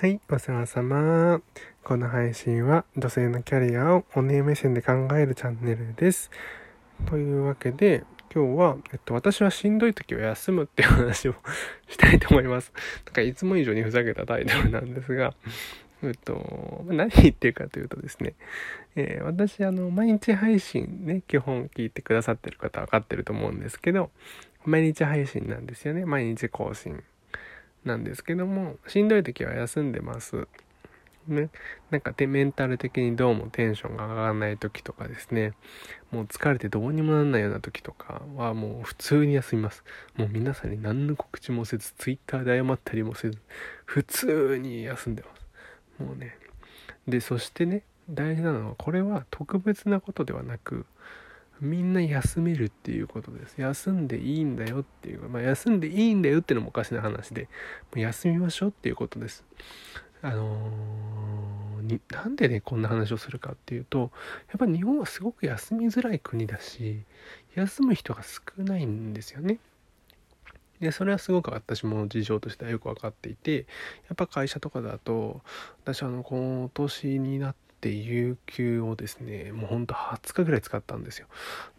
[0.00, 1.42] はい、お世話様。
[1.82, 6.30] この配信は女性のキャリアをお姉目線で考えるチャンネルです。
[7.06, 11.34] というわけで、今日は、えっと、私はしんどい時は休むっていう話を
[11.88, 12.72] したいと思います。
[13.06, 15.34] なんかいつも以上にふざけたタイトルなんですが、
[16.04, 18.34] えっと、何言ってるかというとですね、
[18.94, 24.12] えー私、あの、毎日配信ね、基本聞いてくださってる方分かってると思うんですけど、
[24.64, 26.04] 毎日配信なんですよね。
[26.04, 27.02] 毎日更新
[27.84, 30.48] なんですけども、しんどい時は休んでます。
[31.28, 31.50] ね。
[31.90, 35.52] なんかてメンタル的にどうもテンションが上がらない時とかですね、
[36.10, 39.84] もう疲れてどうにもなんないような時とかはもう普通に休みます。
[40.16, 43.38] もう皆さんに何の告知もせず、ツイッターで謝ったりもせず、
[43.84, 46.02] 普通に休んでます。
[46.02, 46.36] もうね。
[47.06, 50.86] で、そしてね、大事なのは、これは特別なことではなく、
[51.60, 53.60] みんな休めるっていうことです。
[53.60, 57.48] 休んでいいんだよっていう、まあ、休んでいいんだよっていうのもおかしな話で、
[57.94, 59.44] も休みましょうっていうことです。
[60.22, 61.58] あのー
[61.88, 64.10] になんでねこんな話をするかっていうと
[64.48, 67.02] やっぱ日本はすごく休みづらい国だし
[67.54, 69.58] 休む人が少ないんですよね。
[70.80, 73.66] でそれはすごく私も事情としてはよく分かっていて
[74.08, 75.40] やっぱ会社とかだと
[75.82, 81.26] 私あの今年になって有給をですねもうほんと20日ぐらい使ったんですよ。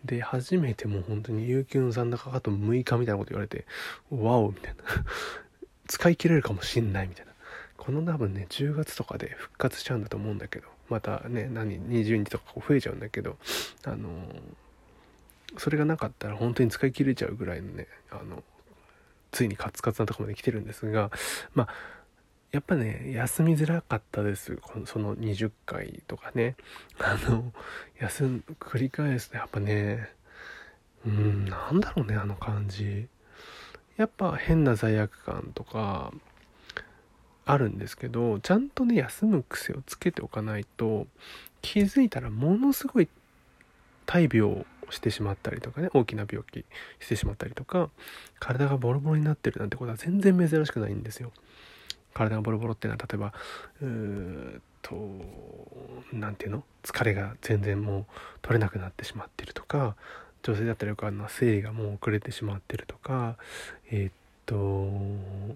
[0.05, 3.65] で初めてもう本当に有給の残高あと6日みたいなこと言われて
[4.09, 4.83] ワオみたいな。
[5.87, 7.33] 使い切れるかもしんないみたいな。
[7.75, 13.37] この多分ね10月とかで復活しちゃうんだと思うんだけどまたね何20日とか増えちゃうんだけど
[13.85, 14.09] あの
[15.57, 18.43] それがなかったら本当に使い切れちゃうぐらいのねあの
[19.31, 21.11] ついにカツカツなとこまで来てるんですが
[21.53, 21.98] まあ
[22.51, 24.57] やっぱね休みづらかったです。
[24.57, 26.55] このその20回とかね。
[26.99, 27.53] あの
[27.99, 30.09] 休ん繰り返すとやっぱね
[31.05, 33.07] うんなんだろうねあの感じ。
[33.97, 36.13] やっぱ変な罪悪感とか
[37.45, 41.07] あるんですけどちゃんとね休む癖をつけておかないと
[41.61, 43.09] 気づいたらものすごい
[44.05, 46.65] 大病をしてしまったりとかね大きな病気
[46.99, 47.89] してしまったりとか
[48.39, 51.31] 体がボロボロになってるなんてことは全然珍しくないんですよ。
[52.13, 53.33] 体がボロボロっていうのは例えば
[53.81, 54.95] うーっと
[56.13, 56.63] 何ていうの？
[56.83, 58.05] 疲れが全然もう
[58.41, 59.95] 取れなくなってしまってるとか
[60.43, 63.35] 女性だったらよくあるのは生理がもう遅れてしまってるとか
[63.91, 64.13] えーっ
[64.45, 64.55] と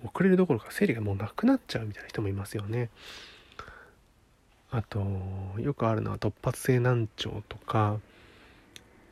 [0.06, 2.90] 遅れるどころか生理がもうなくなっちゃうみたいな人もいますよね。
[4.70, 5.04] あと
[5.60, 8.00] よくあるのは突発性難聴とか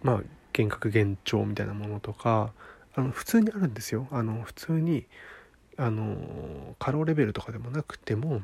[0.04, 0.16] まあ
[0.58, 2.52] 幻覚幻聴みたいなものとか
[2.96, 4.08] あの普通にあるんですよ。
[4.12, 5.06] あの普通に
[5.78, 6.18] あの
[6.82, 8.42] 過労レベルとかでもなくても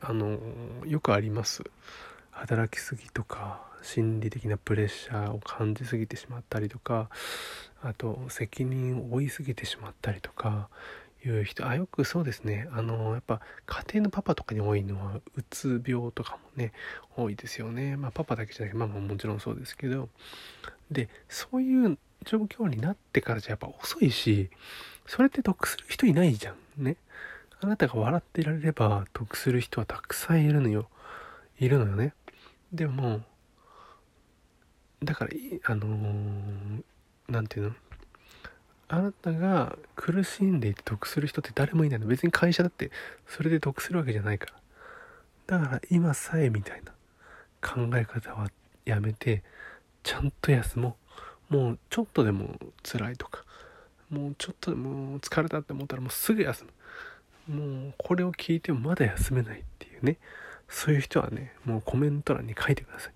[0.00, 0.38] あの
[0.86, 1.64] よくあります。
[2.30, 7.10] 働きすぎとか心理的なプレッシャーを感じすぎてしまったりとか
[7.82, 10.70] あと責任を負いすぎてしまったりとか
[11.26, 12.68] いう人あよくそうですね。
[12.72, 16.72] あのやっぱ家庭のパパとかに多いのはうつ病とかもね
[17.18, 17.98] 多いですよね。
[17.98, 20.08] まあパパだけじゃなくてママももちろんそうですけど。
[20.90, 24.48] でそういう状況になってからじゃやっぱ遅いし
[25.06, 26.56] それって得する人いないじゃん。
[26.76, 26.96] ね。
[27.60, 30.88] あなたが笑っていられれば得する人はたくさんいるのよ。
[31.58, 32.12] いるのよね。
[32.72, 33.22] でも
[35.02, 35.30] だから
[35.64, 36.82] あのー
[37.28, 37.74] なんていうの？
[38.88, 42.06] あなたが苦しんでいて得する人って誰もいないの。
[42.06, 42.90] 別に会社だって
[43.26, 44.46] それで得するわけじゃないか
[45.48, 45.58] ら。
[45.58, 46.92] だから今さえみたいな
[47.62, 48.48] 考え方は
[48.84, 49.42] やめて
[50.02, 50.96] ちゃんと休も
[51.50, 51.56] う。
[51.56, 53.45] もうちょっとでも辛いとか。
[54.10, 56.70] もうちょっとでも疲れたって思ったらもうすぐ休む。
[57.48, 60.18] もうこれを聞いてもまだ休めないっていうね。
[60.68, 63.12] そういう人はねもうコメント欄に書いてください。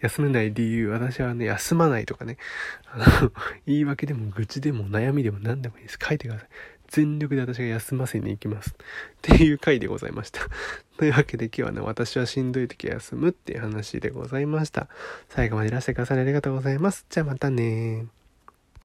[0.00, 2.38] 休めない理由私はね休まないとかね。
[2.86, 3.32] あの
[3.66, 5.98] 言い訳でも愚痴でも悩みでも何でもいいです。
[6.02, 6.48] 書いてください。
[6.88, 8.70] 全力で私が休ませに行きます。
[8.70, 8.74] っ
[9.22, 10.42] ていう回でございました。
[10.98, 14.88] というわけで今日はね私はしんどい時は休むっていう話でございました。
[15.28, 17.06] 最後までいらしてくださりありがとうございます。
[17.08, 18.06] じゃあまたね